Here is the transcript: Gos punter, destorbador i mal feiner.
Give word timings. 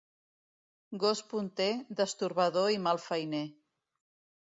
Gos 1.03 1.21
punter, 1.35 1.69
destorbador 2.01 2.75
i 2.79 2.83
mal 2.89 3.05
feiner. 3.09 3.47